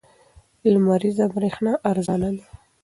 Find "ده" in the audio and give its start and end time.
2.37-2.45